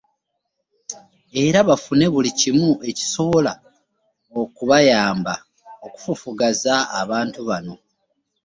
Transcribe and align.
Era 1.43 1.59
bafune 1.69 2.05
buli 2.13 2.31
kimu 2.39 2.69
ekisobola 2.89 3.53
okubayamba 4.41 5.33
okufufuggaza 5.85 6.75
abantu 7.01 7.39
bano. 7.49 7.73